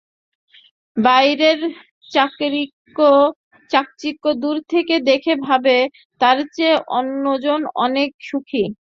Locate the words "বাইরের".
0.97-1.59